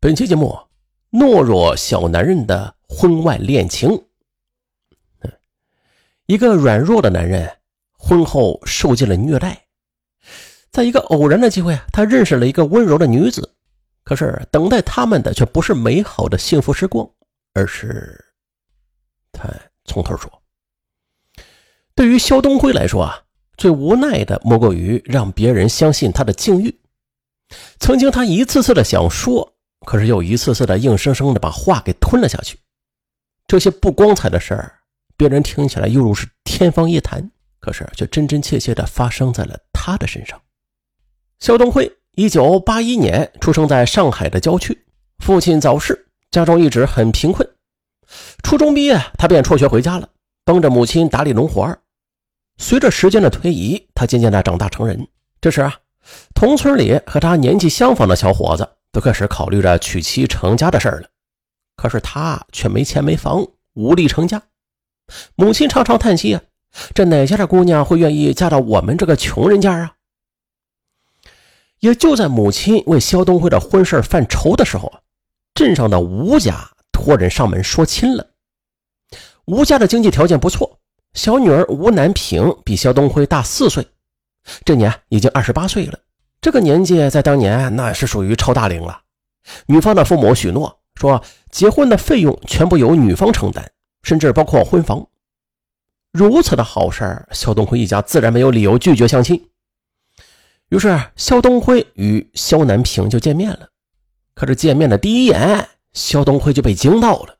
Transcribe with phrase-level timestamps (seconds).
[0.00, 0.56] 本期节目：
[1.10, 3.90] 懦弱小男人的婚外恋情。
[6.26, 7.50] 一个软弱的男人
[7.90, 9.66] 婚后受尽了虐待，
[10.70, 13.56] 在一个偶然的机会，他认识了一个温柔的女子。
[14.04, 17.04] 可是等待他们的却不是美好的幸福时光，
[17.52, 18.24] 而是……
[19.32, 19.50] 他
[19.84, 20.30] 从头说。
[21.96, 23.20] 对于肖东辉来说啊，
[23.56, 26.80] 最无奈的莫过于让别人相信他的境遇。
[27.80, 29.56] 曾经他一次次的想说。
[29.88, 32.58] 可是又一次次的硬生生的把话给吞了下去。
[33.46, 34.74] 这些不光彩的事儿，
[35.16, 37.26] 别人听起来犹如是天方夜谭，
[37.58, 40.38] 可是却真真切切的发生在了他的身上。
[41.40, 44.78] 肖东辉，一九八一年出生在上海的郊区，
[45.24, 47.48] 父亲早逝，家中一直很贫困。
[48.42, 50.06] 初中毕业，他便辍学回家了，
[50.44, 51.74] 帮着母亲打理农活
[52.58, 55.08] 随着时间的推移，他渐渐的长大成人。
[55.40, 55.74] 这时啊，
[56.34, 58.68] 同村里和他年纪相仿的小伙子。
[58.92, 61.08] 都开始考虑着娶妻成家的事儿了，
[61.76, 64.42] 可是他却没钱没房，无力成家。
[65.34, 66.42] 母亲常常叹息啊
[66.94, 69.94] ：“这哪家的姑娘会愿意嫁到我们这个穷人家啊？”
[71.80, 74.92] 也就在母亲为肖东辉的婚事犯愁的时候
[75.54, 78.26] 镇上的吴家托人上门说亲了。
[79.44, 80.80] 吴家的经济条件不错，
[81.14, 83.86] 小女儿吴南平比肖东辉大四岁，
[84.64, 85.98] 这年已经二十八岁了。
[86.40, 89.00] 这个年纪在当年那是属于超大龄了。
[89.66, 93.70] 女方的父母许诺说，结婚的费用全部由女方承担，
[94.02, 95.06] 甚至包括婚房。
[96.12, 99.48] 如此的好事肖东辉一家自然没有理由拒绝相亲。
[100.68, 103.68] 于是，肖东辉与肖南平就见面了。
[104.34, 107.36] 可是见面的第一眼，肖东辉就被惊到了。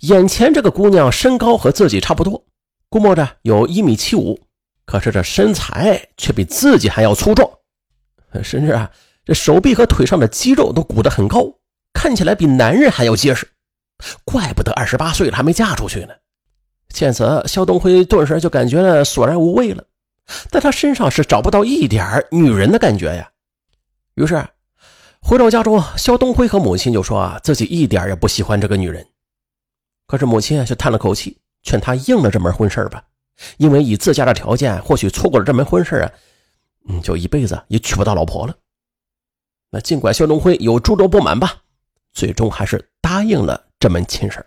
[0.00, 2.44] 眼前这个姑娘身高和自己差不多，
[2.88, 4.38] 估摸着有一米七五，
[4.84, 7.48] 可是这身材却比自己还要粗壮。
[8.42, 8.90] 甚至啊，
[9.24, 11.44] 这手臂和腿上的肌肉都鼓得很高，
[11.92, 13.48] 看起来比男人还要结实，
[14.24, 16.14] 怪不得二十八岁了还没嫁出去呢。
[16.88, 19.84] 见此，肖东辉顿时就感觉索然无味了，
[20.50, 23.30] 在他身上是找不到一点女人的感觉呀。
[24.14, 24.44] 于是
[25.20, 29.06] 回到家中，肖东辉和母亲就说啊，自己一点也不喜欢这个女人。
[30.06, 33.02] 可是母亲却叹了口气，劝他应了这门婚事吧，
[33.58, 36.10] 因为以自家的条件，或许错过了这门婚事啊。
[36.88, 38.56] 嗯，就一辈子也娶不到老婆了。
[39.70, 41.62] 那尽管肖东辉有诸多不满吧，
[42.12, 44.44] 最终还是答应了这门亲事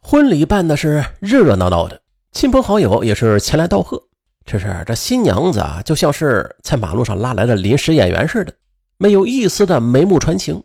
[0.00, 2.00] 婚礼办的是热热闹闹的，
[2.32, 4.02] 亲朋好友也是前来道贺。
[4.44, 8.54] 这是这新娘子啊，就像是在马路上拉来的临时演员似的，
[8.96, 10.64] 没有一丝的眉目传情。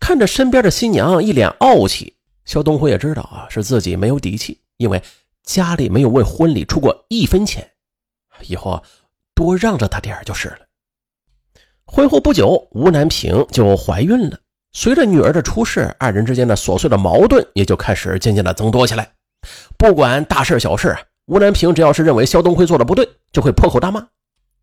[0.00, 5.02] 看着身边的新娘一脸傲气，肖东辉也知道啊，是自己没有底气，因为
[5.42, 7.68] 家里没有为婚礼出过一分钱，
[8.46, 8.82] 以后啊。
[9.38, 10.58] 多让着他点就是了。
[11.84, 14.36] 婚后不久，吴南平就怀孕了。
[14.72, 19.12] 随着女儿的出世，二人之间的琐碎的矛盾也就开始渐渐的增多起来。
[19.76, 24.08] 不管大事小事，吴南平只要是认为肖东辉做的不对，就会破口大骂。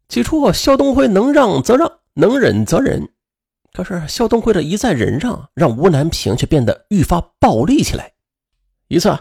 [0.10, 3.08] 起初，肖东辉能让则让，能忍则忍。
[3.72, 8.12] 可是，肖东辉的一再忍让，让吴南平却变得愈发暴力起来。
[8.90, 9.18] 一次，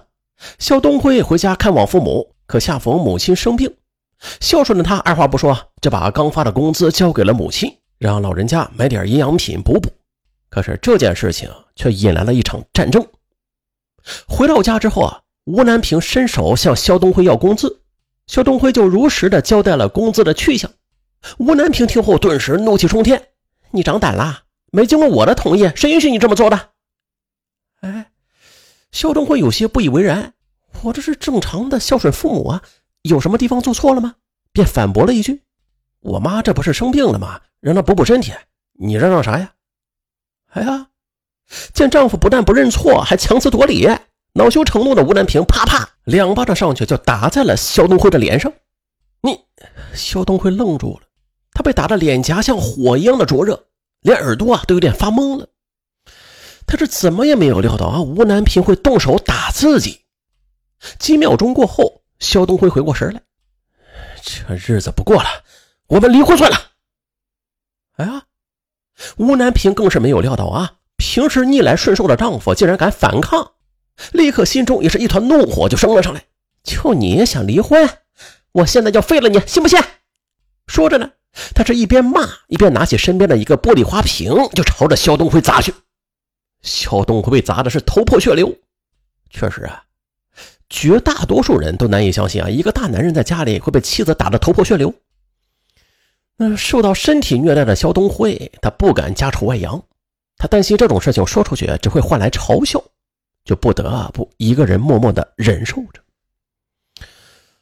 [0.58, 3.72] 肖东辉回家看望父母，可恰逢母亲生病。
[4.40, 9.90] 孝顺的他二话不说就把刚发的工资交给了母亲，让老人家买点营养品补补。
[10.48, 13.06] 可是这件事情却引来了一场战争。
[14.26, 17.80] 回到家之后啊，吴南平伸手向肖东辉要工资，
[18.26, 20.70] 肖东辉就如实的交代了工资的去向。
[21.38, 23.28] 吴南平听后顿时怒气冲天
[23.72, 24.42] ：“你长胆了？
[24.70, 26.70] 没经过我的同意，谁允许你这么做的？”
[27.80, 28.10] 哎，
[28.92, 30.34] 肖东辉有些不以为然
[30.82, 32.62] ：“我这是正常的孝顺父母啊。”
[33.04, 34.16] 有什么地方做错了吗？
[34.50, 35.42] 便反驳了一句
[36.00, 37.40] ：“我妈这不是生病了吗？
[37.60, 38.32] 让她补补身体，
[38.78, 39.52] 你嚷嚷啥呀？”
[40.52, 40.88] 哎呀，
[41.74, 43.88] 见丈夫不但不认错，还强词夺理，
[44.34, 48.52] 恼羞成怒的吴南平啪啪两巴掌上去就打在了肖东辉的脸上。
[49.20, 49.40] 你，
[49.92, 51.06] 肖东辉愣住了，
[51.52, 53.66] 他被打的脸颊像火一样的灼热，
[54.00, 55.48] 连耳朵啊都有点发懵了。
[56.66, 60.06] 他是怎么也没有料到啊，吴南平会动手打自己。
[60.98, 62.03] 几秒钟过后。
[62.24, 63.22] 肖东辉回过神来，
[64.22, 65.28] 这日子不过了，
[65.88, 66.56] 我们离婚算了。
[67.96, 68.24] 哎呀，
[69.18, 73.52] 吴南平更是没有料到啊，平时逆来顺受的丈夫竟然敢反抗，
[74.12, 76.24] 立刻心中也是一团怒火就升了上来。
[76.62, 77.88] 就你想离婚，
[78.52, 79.78] 我现在就废了你，信不信？
[80.66, 81.12] 说着呢，
[81.54, 85.74] 他是一边骂一边拿起身边的一个玻璃花瓶就朝着肖东辉砸去。
[86.62, 88.56] 肖东辉被砸的是头破血流，
[89.28, 89.84] 确实啊。
[90.70, 94.92] 绝大多数人都难以相信啊，一个大男人在家里会被妻子打得头破血流。
[96.36, 99.80] 那受到身体虐待的肖东辉，他不敢家丑外扬，
[100.36, 102.82] 他担心这种事情说出去只会换来嘲笑，
[103.44, 106.02] 就不得不一个人默默的忍受着。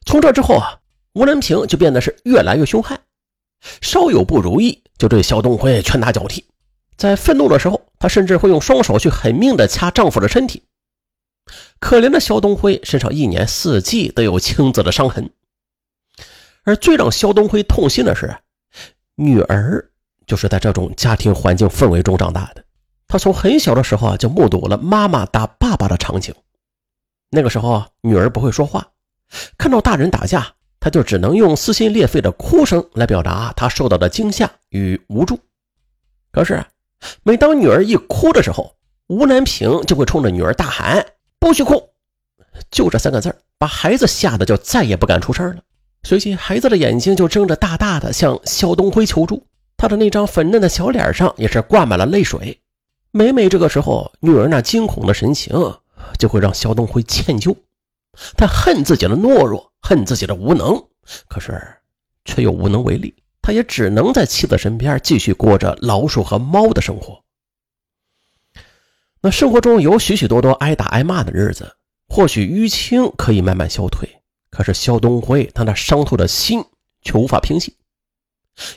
[0.07, 0.79] 从这之后啊，
[1.13, 2.99] 吴南平就变得是越来越凶悍，
[3.83, 6.45] 稍有不如意就对肖东辉拳打脚踢。
[6.97, 10.63] 在愤怒的时候，他甚至会用双手去狠命的掐丈夫的身体。
[11.81, 15.31] 可怜的肖东辉身上一年四季都有青紫的伤痕，
[16.65, 18.35] 而最让肖东辉痛心的是，
[19.17, 19.91] 女儿
[20.27, 22.65] 就是在这种家庭环境氛围中长大的。
[23.09, 26.35] 他从很小的时候啊就目睹了妈妈打爸爸的场景。
[27.29, 28.87] 那个时候，女儿不会说话，
[29.59, 35.39] 看到大人打架，他就只能用撕心裂肺的哭声来表达他受到的惊吓与无助。
[36.31, 36.65] 可是，
[37.23, 38.77] 每当女儿一哭的时候，
[39.09, 41.05] 吴南平就会冲着女儿大喊
[41.43, 41.91] ：“不许哭！”
[42.71, 45.63] 就这三个字把孩子吓得就再也不敢出声了。
[46.05, 49.45] 随即，孩子的眼睛就睁着大大的，向肖东辉求助。
[49.77, 52.61] 他的那张粉嫩的小脸上也是挂满了泪水。
[53.11, 55.53] 每每这个时候，女儿那惊恐的神情
[56.17, 57.55] 就会让肖东辉歉疚。
[58.37, 60.81] 他恨自己的懦弱，恨自己的无能，
[61.29, 61.61] 可是
[62.25, 63.13] 却又无能为力。
[63.41, 67.21] 他也只能在妻子身边继续过着老鼠和猫的生活。
[69.25, 71.77] 那生活中有许许多多挨打挨骂的日子，
[72.09, 74.09] 或许淤青可以慢慢消退，
[74.51, 76.65] 可是肖东辉他那伤透的心
[77.03, 77.77] 却无法平息。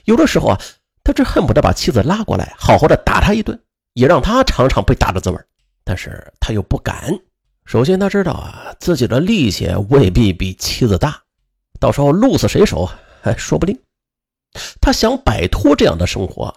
[0.04, 0.62] 有的时候啊，
[1.04, 3.60] 他只恨不得把妻子拉过来，好好的打他一顿，
[3.94, 5.38] 也让他尝尝被打的滋味。
[5.84, 7.20] 但是他又不敢。
[7.66, 11.24] 首先，他知道啊，自己的力气未必比妻子大，
[11.80, 12.88] 到时候鹿死谁手
[13.24, 13.82] 还说不定。
[14.80, 16.56] 他想摆脱这样的生活，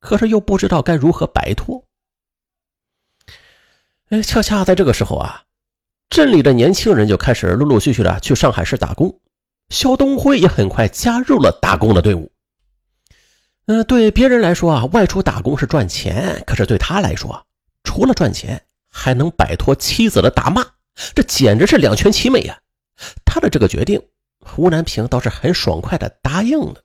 [0.00, 1.84] 可是又不知道该如何摆脱。
[4.10, 5.42] 哎，恰恰在这个时候啊，
[6.08, 9.20] 镇里的年轻人就开始陆陆续续的去上海市打工，
[9.68, 12.32] 肖东辉也很快加入了打工的队伍。
[13.66, 17.46] 嗯，对别人来说啊，外出打工是赚钱，可是对他来说，
[17.84, 20.64] 除了赚钱，还能摆脱妻子的打骂，
[21.14, 22.58] 这简直是两全其美呀！
[23.26, 24.02] 他的这个决定，
[24.56, 26.76] 吴南平倒是很爽快的答应了。